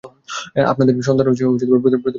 [0.65, 1.65] আপনাদের সন্তান প্রতিবন্ধী
[1.67, 2.09] হবে।